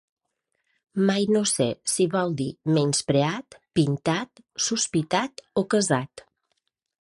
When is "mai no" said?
1.09-1.43